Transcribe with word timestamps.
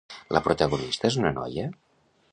La 0.35 0.41
protagonista 0.47 1.11
és 1.11 1.21
una 1.21 1.33
noia? 1.39 1.71